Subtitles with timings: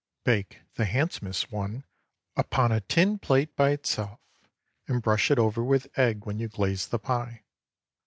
[0.23, 1.83] Bake the handsomest one
[2.35, 4.19] upon a tin plate by itself,
[4.87, 7.43] and brush it over with egg when you glaze the pie.